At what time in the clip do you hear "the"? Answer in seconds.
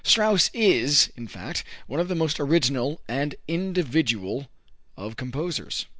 2.07-2.15